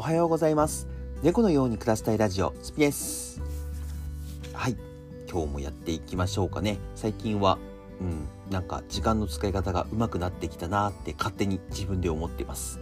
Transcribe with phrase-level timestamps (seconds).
[0.00, 0.88] おはようございます。
[1.22, 3.38] 猫のように暮らしたいラジオスピです。
[4.54, 4.76] はい。
[5.30, 6.78] 今日もやっていきましょうかね。
[6.94, 7.58] 最近は
[8.00, 12.78] うんなんか時間の使い方が上手くなってきたなって勝手に自分で思ってます。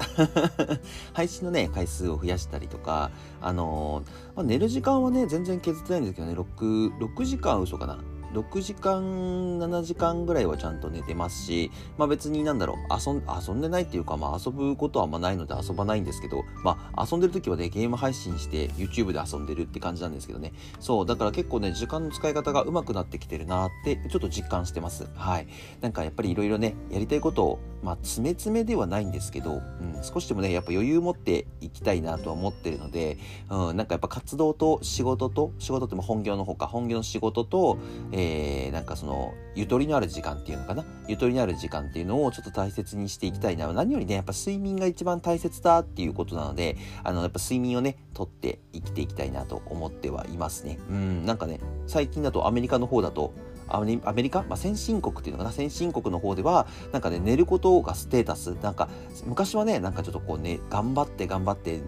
[1.12, 3.10] 配信のね回数を増やしたりとか
[3.40, 7.98] あのー、まあ、寝る時間はね全然削ってないんですけどね 6, 6時間嘘かな。
[8.32, 20.52] 6時間7時間ぐらいはちゃんと寝てますし、まあ、別になんだろう遊ん遊んでないっていうか、まあ、遊ぶことはあんまないので遊ばないんですけど、まあ、遊んでる時はねゲーム配信して YouTube で遊んでるって感じなんですけどね。
[20.80, 25.08] そうだから結構ね時間の使い方が上手くなってきてるなってちょっと実感してます。
[25.14, 25.48] はい。
[25.80, 33.18] なんかやっぱりいろいろねやりたいことをまあ詰め詰めではないんですけど、うん、少しでもねやっぱ余裕持っていきたいなとは思ってるので、
[33.50, 37.78] うん、なんかやっぱ活動と仕事と仕事っても本業のほか本業の仕事と、
[38.12, 40.84] えー、えなんかそのゆとりのある時間っていうのかな？
[41.06, 43.72] ゆとりのある時間っていうのをちょっと大切にしていきたいな。
[43.72, 50.78] 何よりねやっぱ睡眠が一番大切だっていうことなのであのやっぱ睡眠をねとって生きていきたいなと思ってはいますね。
[50.88, 53.32] うんなんかね最近だとアメリカの方だと
[53.70, 55.52] アメリカ、まあ、先進国っていうのかな？
[55.52, 58.54] 先進国の方ではなんかね寝ることがステータス。
[58.62, 58.88] なんか
[59.26, 61.80] 昔はねなんかちょっとこうね頑張って頑張って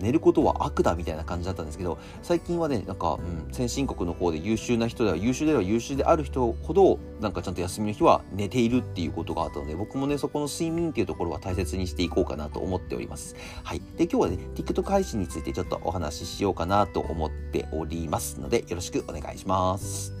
[0.00, 13.34] 寝ることは悪だみたいな感じだったんですけど最近はねなんか、うん、先進国の方で優秀な人では優秀では優秀である人ほどなんかちゃんと休みの日は寝ているっていうことがあったので僕もねそこの睡眠っていうところは大切にしていこうかなと思っております。
[13.64, 13.82] はい。
[13.96, 20.17] で今日はね TikTok 配信についてちょっとお話ししようかなと思っておりますのでよろしくお願いします。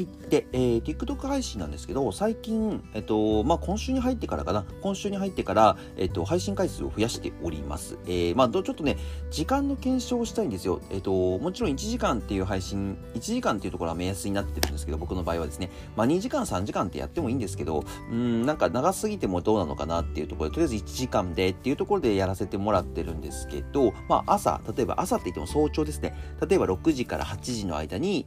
[0.00, 0.08] はい。
[0.30, 7.98] で、えー、TikTok 配信なんですけど、最近、えっと、まあ、今週に入ってからかな、今週に入ってから、えっと、配信回数を増やしております。
[8.06, 8.96] えー、まあ、ちょっとね、
[9.30, 10.80] 時間の検証をしたいんですよ。
[10.90, 26.14] えっと、もちろん1時間っていう配信、1時間っていうところは目安になってるんですけど、僕の場合はですね、まあ、2時間、3時間ってやってもいいんですけど、うん、なんか長すぎてもどうなのかなっていうところで、とりあえず1時間でっていうところでやらせてもらってるんですけど、まあ、朝、例えば朝って言っても早朝ですね。
[26.48, 28.24] 例えば6時から8時の間に、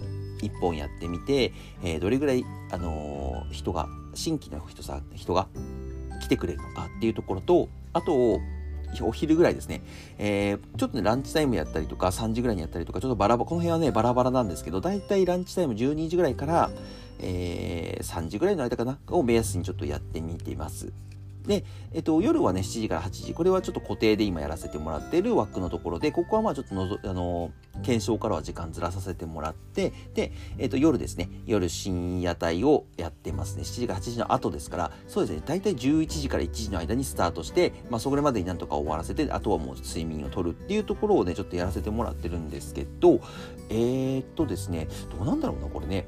[0.50, 5.48] 1本やってみて、えー、どれぐらい、あのー、人が新規の人さ人が
[6.22, 8.40] 来てくれるのかっていうところとあと
[9.02, 9.82] お昼ぐらいですね、
[10.20, 16.70] えー、ちょっとね、ランチタイムやったりとか、3時ぐらいにやったりとか、ちょっとバラバラ、この辺はね、バラバラなんですけど、だいたいランチタイム12時ぐらいから、
[17.20, 20.92] えー、3時ぐらいの間かな、を目安にちょっとやってみています。
[21.48, 23.34] で、えっと、夜はね、7時から8時。
[23.34, 27.52] これはちょっと固定で今やらせてもらってる枠のところで、ここはまあちょっとのぞ、あの、
[27.84, 33.64] 検証からは時間ずらさせてもらって、で、えっと、夜ですね、夜深夜帯をやってますね。
[33.64, 43.20] 7時から8時の後ですから、そうですね、大体11時から1時の間にスタートして、まあそれまでになんとか終わらせて、あとはもう睡眠をとるっていうところをね、ちょっとやらせてもらってるんですけど、
[43.70, 44.88] えー、っとですね、
[45.18, 46.08] どうなんだろうな、これね。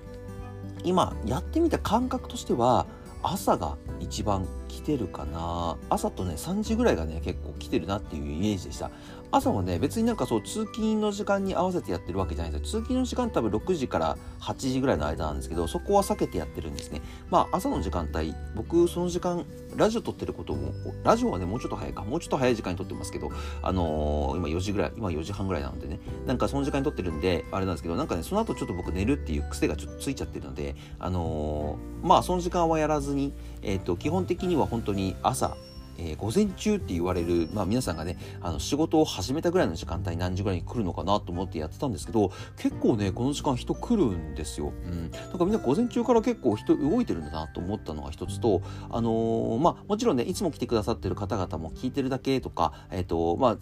[0.84, 2.86] 今、やってみた感覚としては、
[3.28, 5.78] 朝が一番来てるかな。
[5.90, 8.92] 朝とね3時ぐらいがね結構来てるなっていうイメージでした。
[9.32, 12.82] 朝はね別になんかそう通勤の時間に合わせてやってるわけじゃないですよ。
[12.82, 17.02] 通勤の時間多分6時から8時ぐらいの間なんですけどそこは避けてやってるんですね。
[17.30, 20.72] まあ朝の時間帯僕その時間ラジオ撮ってることも
[21.04, 22.04] ラジオはねもうちょっと早いか。
[22.04, 23.32] もうちょっと早い時間に撮ってますけど
[23.62, 26.00] あのー、今4時ぐらい今4時半ぐらいなのでね。
[26.26, 35.58] なんかその時間に撮ってるんであれなんですけどなんかねその後ちょっと僕寝るっていう癖がちょっとついちゃってるのであのー、まあその時間はやらずにえっ、ー、と基本的には本当に朝
[35.98, 44.74] えー、午前中って言われる、まあ、皆さんがねあの仕事を始めたぐらいの時間帯何時ぐらいに来るのかなと思ってやってたんですけど結構ねこの時間人来るんですよ。
[44.86, 53.58] うん、なんかみんな午前中から結構人動いてるんだなと思ったのが一つとあのー、まあもちろんねいつも来てくださってる方々も聞いてるだけとかえっ、ー、とまあ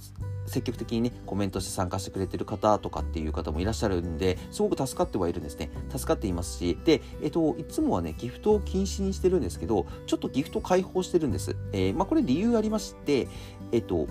[0.46, 5.70] 積極的にねコメントして参加してくれてる方とかっていう方もいらっしゃるんですごく助かってはいるんですね。
[5.90, 13.28] 助かっていますしでえっ、といつもはねギフトを禁止にしてるんですけどちょっとギフト開放してるんです、えー、まあこれ理由ありまして
[13.72, 14.08] えっ、と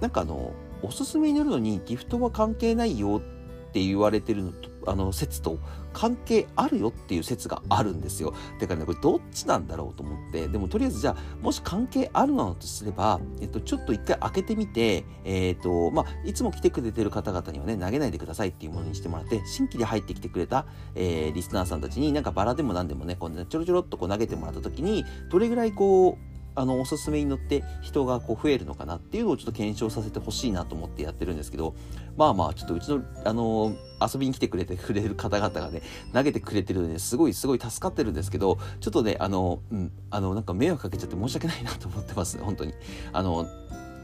[0.00, 0.52] なんかあの
[0.82, 3.20] おすすめになるのにギフトは関係ないよ
[3.68, 5.58] って言われてるのとあの説と
[5.92, 8.34] 関係あるよっていう説があるんですよ。
[8.60, 31.74] だからね、これどっちなんだろうと思って、でもとりあえずじゃあ、もし関係あるのとすれば、えっと、ちょっと一回開けてみて、えっと、まあ、いつも来てくれてる方々にはね、投げないでくださいっていうものにしてもらって、新規で入ってきてくれた、えー、リスナーさんたちになんかバラでも何でもね、こうねちょろちょろっとこう投げてもらった時に、どれぐらいこう、あのおすすめに乗って人がこう増えるのかなっていうのをちょっと検証させてほしいなと思ってやってるんですけど
[32.16, 42.74] まあまあちょっとうちのあの遊びに来てくれてくれる方々がね投げてくれてるのですごいすごい助かってるんですけどちょっとねあのうんあのなんか迷惑かけちゃって申し訳ないなと思ってます本当に。
[43.12, 43.46] あの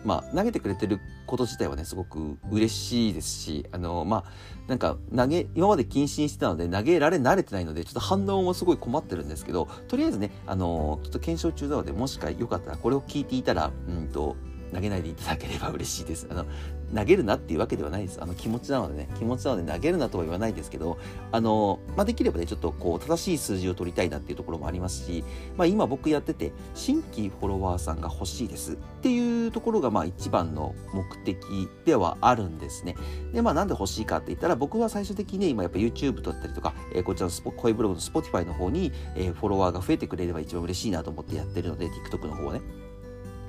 [0.04, 4.24] まあ、投げてくれてること自体はねすごく嬉しいですしあのまあ
[4.68, 14.36] なんか投げ今まで謹慎してたので投げられ慣れてないのでちょっと反応もすごい困ってるんですけどとりあえずねあのちょっと検証中なのでもしかよかったらこれを聞いていたらうんと
[14.74, 16.26] 投げないでいただければ嬉しいです。
[16.30, 16.46] あの
[16.94, 18.22] 投げるなっていうわけではないです。
[18.22, 20.98] あの気持ちなのでね、気持ちなので投げるなとは言わないですけど、
[21.32, 25.24] あの、まあ、できればね、ちょっとこう、正しい数字を取りたいなっていうところもありますし、
[25.56, 32.96] まあ、今僕やってて、新規フォロワーさんが欲しいですっていうところが、まあ、一番の目的ではあるんですね。
[33.32, 42.83] で、まあ、なんで欲しいかって言ったら、僕は最終的にね、今やっぱ YouTube だったりとか、えー、こちらの声ブログの Spotify の方に、えー、フォロワーが増えてくれれば一番嬉しいなと思ってやってるので、TikTok の方はね。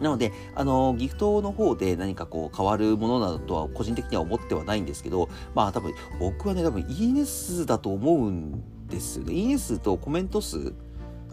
[0.02, 9.34] なので、あの、ギフトの方で何かこう変わるものなどとは個人的には思ってはないんですけど、まあ多分、僕はね、多分いいね数だと思うんですよね。
[9.34, 10.74] いいね数とコメント数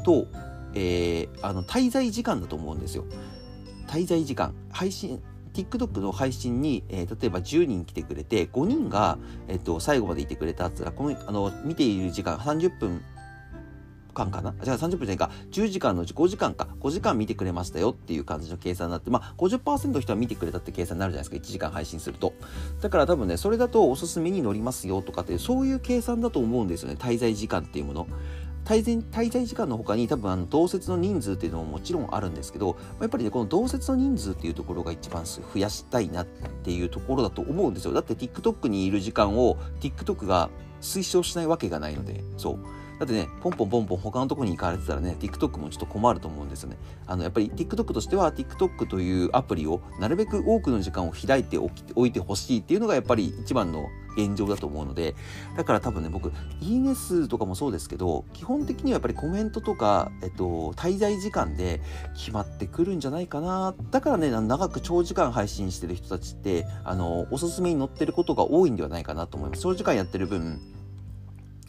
[0.05, 0.27] と、
[0.75, 3.05] えー、あの、滞在時間だと思うんですよ。
[3.89, 4.55] 滞在時間。
[4.71, 5.21] 配信、
[5.53, 9.19] TikTok の配信に、えー、例えば10人来てくれて、5人が、
[9.49, 13.03] えっ、と、最後までいてくれたっつったら、この、あの、見ている時間30分
[14.13, 14.55] 間かな？
[14.63, 22.33] じゃあ30分じゃないか、10時間のうち5時間か、5時間見てくれましたよっていう感じの計算になって、まあ50%の人は見てくれたって計算になるじゃないですか、1時間配信すると。
[22.81, 28.07] だから多分ね、それだとおすすめに乗りますよとかって、そういう計算だと思うんですよね、滞在時間っていうもの。
[28.65, 37.93] 滞在滞在時間の他に多分あの同説の人数っていうのももちろんあるんですけどやっぱりねこの同説の人数っていうところが一番増やしたいなっていうところだと思うんですよ。
[37.93, 40.49] だって TikTok にいる時間を TikTok が
[40.81, 42.23] 推奨しないわけがないので。
[42.37, 42.59] そう
[42.99, 46.77] だってね、ポンポンポンポン他のとこに行かれてたらね、TikTok もちょっと困ると思うんですよね。
[47.07, 55.15] あの、やっぱり TikTok としては TikTok というアプリをなるべく多くの時間を開いておいてほしいっていうのがやっぱり一番の現状だと思うので、
[55.57, 61.81] だから多分ね、僕、いいね数とかもそうですけど、基本的にはやっぱりコメントとか、えっと、滞在時間で
[62.15, 63.75] 決まってくるんじゃないかな。
[63.91, 69.63] だからね、長く長時間配信してる人たちって、あの、おすすめに載ってることが多いんではないかなと思います。
[69.63, 70.61] 長時間やってる分、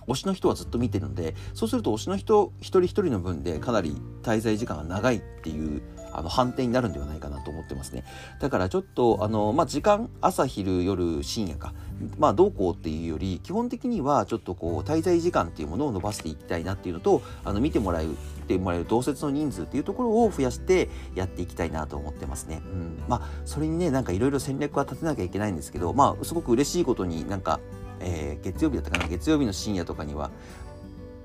[0.07, 5.81] 推しの人はずっと見てるのでそうすると推しの人一人一人の分でかなり滞在時間が長いっていう
[6.13, 8.05] あの判定になるんではないかなと思ってますね。
[8.39, 11.73] だからちょっとあの、まあ、時間朝昼夜深夜か。
[12.17, 18.15] まあどうこうっていうより基本的にはちょっとこう滞在時間っていうものを伸ばしていきたいなっていうのとあの見てもらう
[18.47, 22.61] てもらえる同説の人数っていうところを増やしてやっていきたいなと思ってますね。
[22.65, 27.59] うん、まあそれにねなんかいろいろ戦略は立てなきゃいけないんですけどまあすごく嬉しいことになんか
[28.03, 30.31] えー、月曜日だったかな月曜日の深夜とかには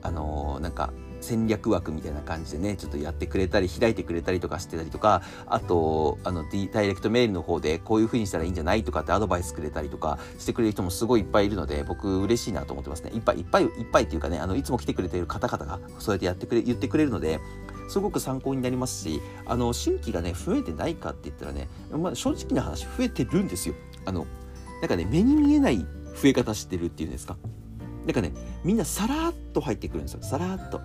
[0.02, 13.10] あのー、なんか戦略枠みたいな感じでねちょっとやってくれたり開いてくれたりとかしてたりとかあとあのダイレクトメールの方でこういう風にしたらいいんじゃないとかってアドバイスくれたりとかしてくれる人もすごいいっぱいいるので僕嬉しいなと思ってますね。
[13.12, 17.40] いっぱいいっぱいいっぱいっていうかねあのいつも来てくれてる方々がそうやってやってくれ言ってくれるので
[17.88, 23.75] すごく参考になりますしあの新規がね増えてないかって言ったらね、まあ、正直な話増えてるんですよ。
[24.04, 24.26] あの
[24.80, 25.84] なんかね目に見えない
[26.20, 27.36] 増え方してるっていうんですか？
[28.06, 28.32] なんかね、
[28.64, 30.22] みんなさらっと入ってくるんですよ。
[30.22, 30.80] さらっと。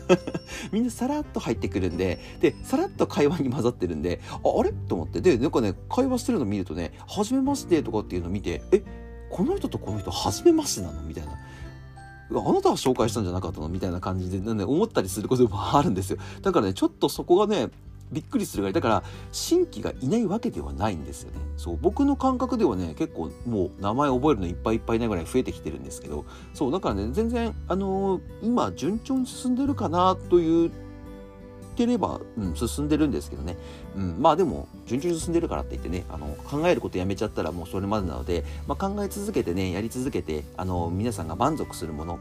[0.72, 4.72] みんなさらっと入ってくるんで、で、さらっと会話に混ざってるんで、あ、あれ？
[4.72, 8.82] と思って、で、なんかね、会話してるの見るとね、はじめましてとかっていうのを見て、え、
[9.30, 11.02] この人とこの人、はじめましてなの？
[11.02, 11.32] みたいな。
[11.32, 13.68] あなたは紹介したんじゃなかったの？
[13.68, 16.18] みたいな感じで、ね、思ったりすることもあるんですよ。
[16.40, 17.68] だからね、ちょっとそこがね、
[18.12, 18.72] びっくりするぐらい。
[18.72, 19.02] だから
[19.32, 21.38] 新規がいないわけではないんですよね。
[21.56, 26.24] そう僕の感覚ではね結構もう名前覚えるのいっぱいいっぱいないぐらい増えてきてるんですけど。
[26.52, 30.70] そうだからね全然あのー、今順調に進んでるかなという
[31.74, 33.56] てれば、うん、進んでるんですけどね、
[33.96, 42.18] うん、まあでも順調に進んでるからって言ってねあの考えることやめちゃったらもうそれまでなので、まあ、考え続けてねやり続けてあの皆さんが満足するもの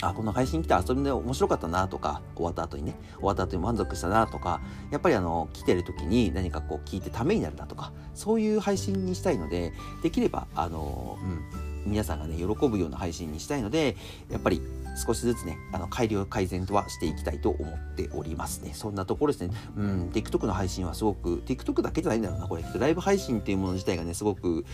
[0.00, 4.60] あ、この配信来た遊びで面白かったなとか、終わった後にね、終わった後に満足したなとか、
[4.90, 9.72] やっぱりあの、来てる時に何かこう聞いてためになるなとか、そういう配信にしたいので、
[10.02, 13.96] できれば、あの、うん、皆さんがね、喜ぶような配信にしたいので、
[14.30, 14.60] やっぱり
[14.96, 18.72] 少しずつね、あの改良改善とはしていきたいと思っておりますね。
[18.74, 19.54] そんなところですね。
[19.76, 22.64] うん、TikTok の配信はすごく、TikTok だけじゃないんだろうな、これ。
[22.78, 24.64] ライブ配信っていうもの自体がね、すごく、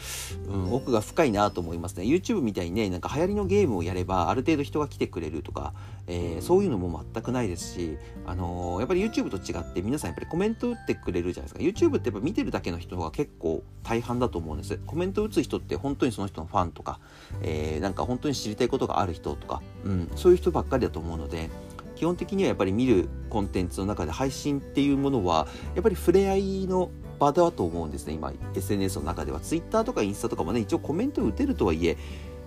[0.47, 2.05] うん、奥が深いなと思いますね。
[2.05, 5.73] YouTube みたいにね、なんか流行りのゲームをやれば、ある程度人が来てくれるとか、
[6.13, 11.87] えー、そういうのも全くないですし、あのー、やっぱり YouTube と違って皆さんやっぱりコメント打ってくれるじゃないですか。
[11.87, 14.77] YouTube ってやっぱ見てるだけの人が結構大半だと思うんです。
[14.87, 16.99] コメント打つ人って本当にその人のファンとか、
[17.43, 21.49] えー、なんか本当に知りたいことがある人とか、うん、そういう人ばっかりだと思うので
[21.95, 31.97] 基本的にはやっぱり見るコンテンツの中で配信っていうものはやっぱり触れ合いの場だと思うんですね今 SNS の中では Twitter とかインスタとかもね一応コメント打てるとはいえ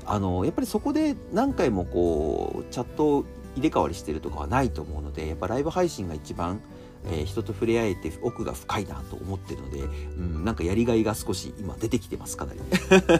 [0.05, 6.61] あのやっぱりそこで何回もこうチャット入れ替わりしてるとかはないと思うのでやっぱライブ配信が一番
[7.05, 12.59] えー、人と触れ合えて奥が深いなと思ってるので、うん、なんかやりがいが少し今出てきてますかなり。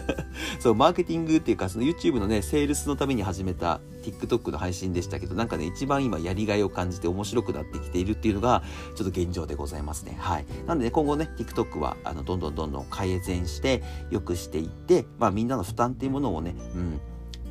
[0.58, 8.62] そうマーケティングっていうかその YouTube のねセールスのために始めた TikTok の配信でしたけどなんかね一番今やりがいを感じて面白くなってきているっていうのが
[8.94, 10.16] ちょっと現状でございますね。
[10.18, 10.46] はい。
[10.66, 17.00] なんでね今後ね TikTok はあのどんどんどんどん改善して良くしていってまあみんなの負担っていうものをねうん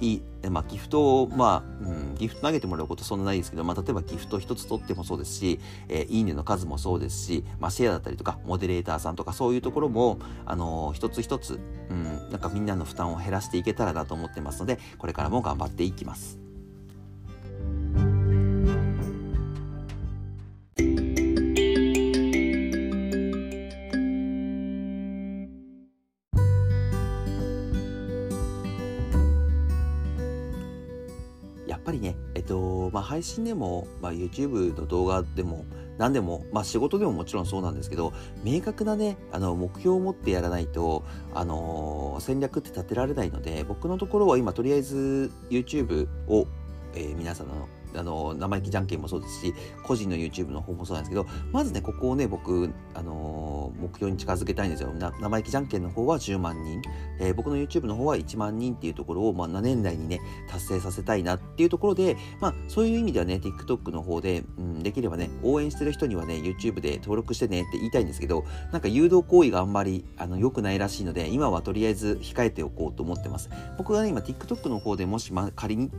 [0.02, 5.60] いい、まあ、ギフトを、まあ、うん、ギフト投げてもらうことそんなないですけど、まあ、例えばギフト一つ取ってもそうですし、
[5.90, 11.60] えー、いいねの数もそうですし、まあ、シェアだったりとか、モデレーターさんとか、そういうところも、あのー、一つ一つ、
[11.90, 16.43] うん、なんかみんなの負担を減らしていけたらなと思ってますので、これからも頑張っていきます。
[31.74, 35.66] やっぱりね、えっと、まあ配信でも、まあ、YouTube の動画でも
[35.98, 38.14] 何でも、まあ、仕事でももちろんそうなんですけど
[38.44, 41.04] 明確なねあの目標を持ってやらないと、
[41.34, 46.46] あのー、戦略って立てられないので僕のところは今とりあえず YouTube を、
[46.94, 54.92] えー、皆さんのあの生意気じゃんけんもそうですし個人の YouTube の方もそうなんですけどまずねここをね僕、あの、目標に近づけたいんですよ。
[55.20, 56.82] 生意気じゃんけんの方は10万人、
[57.20, 60.20] えー、僕の YouTube の方は1万人っていうところを、まあ、7年代にね
[60.50, 73.50] 達成させたいなっていうところで、まあ、そういう意味ではね TikTok の方で、うん、できればね応援してる人にはね YouTube で登録してねって言いたいんですけどなんか誘導行為があんまりあの良くないらしいので今はとりあえず控えておこうと思ってます。
[73.78, 75.92] 僕がね今 TikTok の方でもし、ま、仮に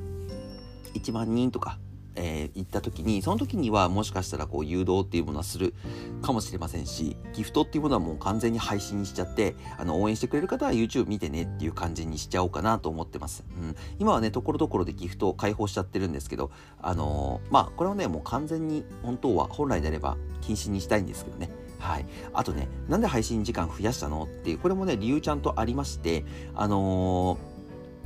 [0.94, 1.78] 1万人とか
[2.16, 5.74] えー、行った時にその時にはもしかしたらこう誘導っていうものはする
[6.22, 21.50] かもしれませんしギフトっていうものはもう完全に配信にしちゃってあの応援してくれる方は YouTube 見てねっていう感じにしちゃおうかなと思ってます、うん、今はねところどころでギフトを開放しちゃってるんですけどあのー、まあこれはねもう完全に本当は本来であれば禁止にしたいんですけどね。
[21.78, 22.06] はい。
[22.32, 26.24] あとね、なんで配信時間増やしたのっていう、これもね、理由ちゃんとありまして、
[26.54, 27.36] あの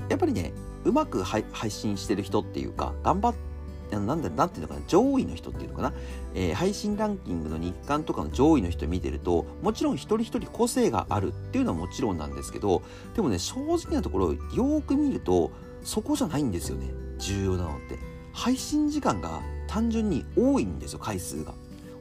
[0.08, 0.52] ー、やっぱりね、
[0.84, 3.48] うまく配信してる人っていうか、頑張って
[3.96, 5.92] なんだ、なんていうのかな、上位の人っていうのかな、
[6.34, 12.82] えー、配信ランキングの日韓とかの上位の人見てると、もちろん一人一人個性があるっていうのはもちろんなんですけど、
[13.14, 15.50] でもね、正直なところ、よーく見ると、
[15.82, 17.98] そこじゃないんですよね、重要なのって。
[18.32, 21.54] 配信時間が単純に多いんですよ、回数が。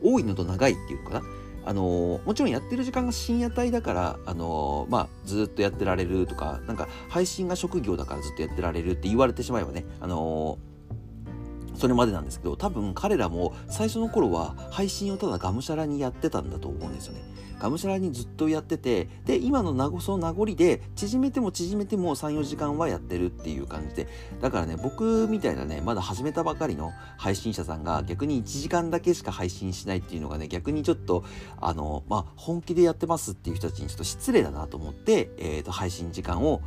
[0.03, 1.25] 多いのと長いっていうのかな。
[1.67, 10.57] あの、もちろんやってる時間が深夜帯だから、あの、まあ、ずっとやってられるとか、なんか、配信が職業だからずっとやってられるって言われてしまえばね、あの
[11.77, 17.21] それまでなんですけど多分彼らも最初の頃は配信をただがむしゃらにやってたんだと思うんですよね。
[17.59, 24.07] がむしゃらにずっとやっててで今の名その名残で縮めても縮めても34時間はやってるっていう感じで
[24.41, 31.23] だからね僕みたいなねまだ始めたばかりの配信者さんが逆に1時間だけしか配信しないっていうのがね逆にちょっと
[31.59, 36.61] あのまあ本気でやってますっていう人たちにちょっと失礼だなと思って、えー、と配信時間を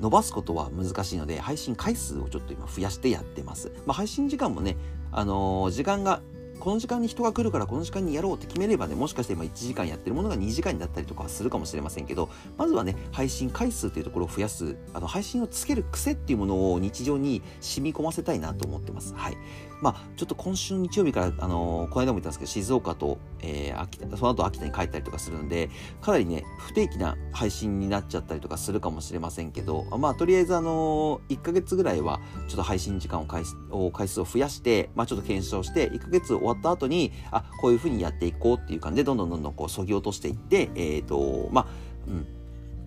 [0.00, 3.72] 伸ばすことは難しいので、配信回数をちょっと今増やしてやってます。
[3.86, 4.76] まあ、配信時間もね、
[5.12, 6.20] あのー、時間が
[6.58, 19.14] この時間に人が来るからこの時間にやろうって決めればね、もしかして今1時間やってるものが2時間になったりとかはするかもしれませんけど、まずはね、配信回数というところを増やす、あの、配信をつける癖っていうものを日常に染み込ませたいなと思ってます。
[19.14, 19.36] はい。
[19.80, 25.70] まあ、ちょっと今週日曜日から、あのー、この間も言ったんですけど、静岡と、えー、秋田、その後秋田に帰ったりとかするんで、
[26.00, 41.66] かなりね、不定期な配信になっちゃったりとかするかもしれませんけど、まあ、とりあえずあのー、1ヶ月ぐらいは、ちょっと配信時間を回を回数を増やして、まあ、ちょっと検証して、1ヶ月終わった後に、あ、こういう風にやっていこうっていう感じで、どんどんどんどんこう、そぎ落としていって、えっ、と、まあ、
[42.08, 42.37] うん、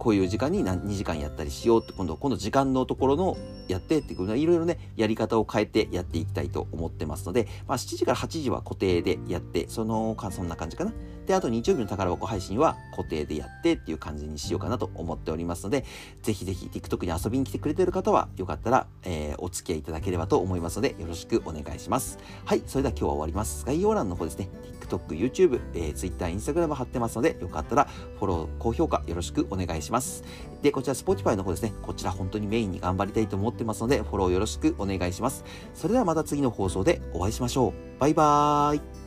[0.01, 10.93] こういう時間に何2時間やったりしようって今度今度時間のところのやってっていうのはいろいろねやり方を変えてやっていきたいと思ってますので、まあ、7時から8時は固定でやってそのかそんな感じかな。
[11.32, 15.86] であと日曜日の宝箱配信は固定でやってっていう感じにしようかなと思っておりますので
[16.24, 24.50] ぜひぜひ TikTok に遊びに来てくれてる方はよかったら、えー、お付き合いいただければと思いますのでよろしくお願いしますはいそれでは今日は終わります概要欄の方ですね
[24.92, 27.86] TikTok、YouTube、えー、Twitter、Instagram 貼ってますので、よかったら
[28.20, 30.24] フォロー、高評価よろしくお願いします。
[30.62, 35.44] で、こちら Spotify の方ですね、こちら本当にメインに頑張りたいと思ってますので、フォローよろしくお願いします。
[35.74, 38.00] それではまた次の放送でお会いしましょう。
[38.00, 39.00] バイバーイ。